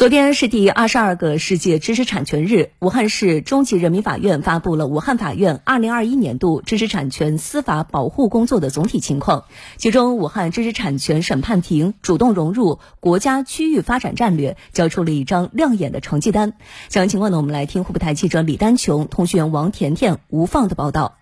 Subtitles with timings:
[0.00, 9.44] 昨天是第二十二个世界知识产权日，武汉市中级人民法院发布了武汉法院二零二一年度知识产权司法保护工作的总体情况。
[9.76, 16.54] 其中，武汉知识产权审判庭主动融入国家区域发展战略，交出了一张亮眼的成绩单。
[16.88, 21.19] 详细情况呢，我们来听湖北台记者李丹琼、通讯员王甜甜、吴放的报道。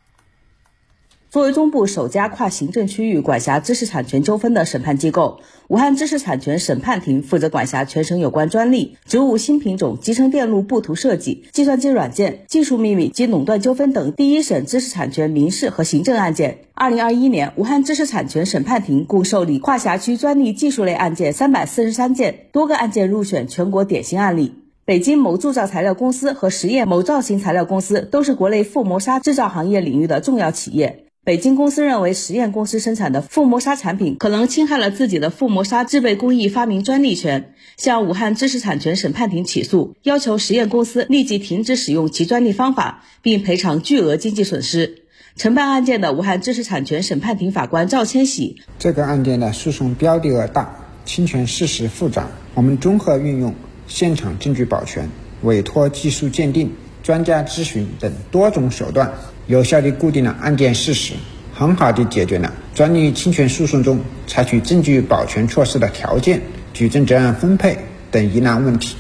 [1.31, 16.61] 作为中部首家跨行政区域管辖知识产权纠纷的审判机构，武汉知识产权审判庭负责管辖全省有关专利、植物新品种、集成电路布图设计、计算机软件、技术秘密及垄断纠纷等第一审知识产权民事和行政案件。
[16.73, 24.55] 二零二一年，武汉知识产权审判庭共受理跨辖区专利技术类案件三百四十三件，多个案件入选全国典型案例。
[24.87, 31.05] 北京某铸造材料公司和实验某造型材料公司都是国内覆膜纱制造行业领域的重要企业。
[31.29, 45.03] 北京公司认为实验公司生产的覆膜纱产品可能侵害了自己的覆膜纱制备工艺发明专利权，向武汉知识产权审判庭起诉，要求实验公司立即停止使用其专利方法，并赔偿巨额经济损失。
[45.37, 53.55] 承办案件的武汉知识产权审判庭法官赵千喜，这个案件的诉讼标的额大，侵权事实复杂，我们综合运用
[53.87, 55.11] 现场证据保全、
[55.43, 59.13] 委托技术鉴定、专家咨询等多种手段。
[59.49, 61.15] 有效地固定了案件事实，
[61.55, 66.43] 很好地解决了专利侵权诉讼中采取证据保全措施的条件、
[66.75, 67.79] 举证责任分配
[68.11, 68.95] 等疑难问题。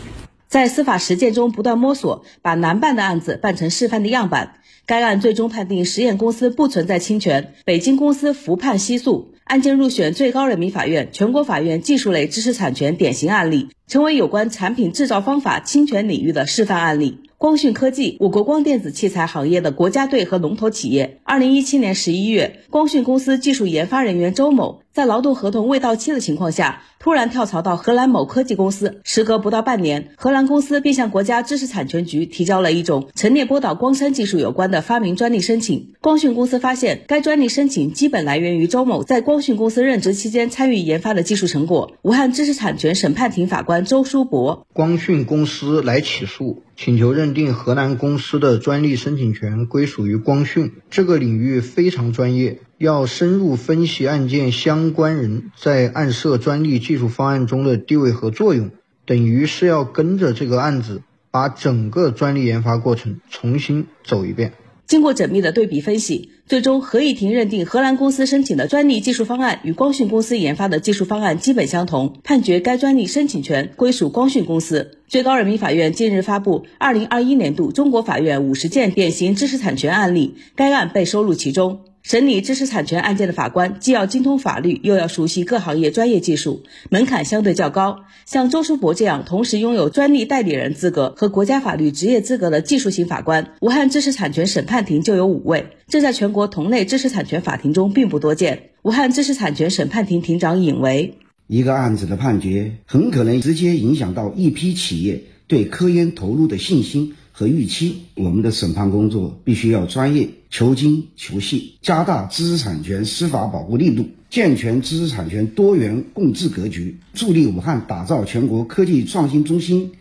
[0.48, 4.54] 在司法实践中不断摸索，把难办的案子办成示范的样板。
[4.86, 17.20] 该案最终判定实验公司不存在侵权，北京公司服判息诉，案件入选最高人民法院、全国法院技术类知识产权典型案例，成为有关产品制造方法侵权领域的示范案例。
[17.38, 21.20] 光讯科技，我国光电子器材行业的国家队和龙头企业。
[21.22, 24.82] 二零一七年十一月，光讯公司技术研发人员周某。
[24.92, 29.00] 在劳动合同未到期的情况下，突然跳槽到荷兰某科技公司。
[29.04, 35.92] 时隔不到半年，荷兰公司便向国家知识产权局提交了一种陈列波导光栅技术有关的发明专利申请。
[36.00, 41.92] 光讯公司发现，该专利申请基本来源于周某在光光讯公司任职期间参与研发的技术成果。
[42.02, 52.58] 武汉知识产权审判庭法官周书博：光讯公司来起诉，请求认定河南公司的专利申请权归属于光讯，这个领域非常专业。
[52.78, 58.72] 要深入分析案件相关人在案涉专利技术方案中的地位和作用，
[59.06, 64.54] 等于是要跟着这个案子，把整个专利研发过程重新走一遍。
[64.88, 74.92] 经过缜密的对比分析，最终合议庭认定荷兰公司申请的专利技术方案与光讯公司研发的技术方案基本相同，判决该专利申请权归属光讯公司。
[75.06, 81.80] 最高人民法院近日发布二零二一年度中国法院五十件典型知识产权案例，该案被收录其中。
[82.02, 88.00] 审理知识产权案件的法官既要精通法律，又要熟悉各行业专业技术，门槛相对较高。
[88.24, 98.70] 像周书博这样同时拥有专利代理人资格和国家法律职业资格的技术型法官，武汉知识产权审判庭就有五位，这在全国同类知识产权法庭中并不多见。
[98.82, 107.14] 武汉知识产权审判庭庭长尹维：一个案子的判决，很可能直接影响到一批企业对科研投入的信心。
[107.38, 119.92] 和预期，我们的审判工作必须要专业、求精求细，加大知识产权司法保护力度，健全知识产权多元共治格局，助力武汉打造全国科技创新中心。